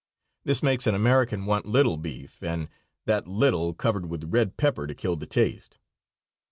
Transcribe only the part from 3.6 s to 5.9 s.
covered with red pepper to kill the taste.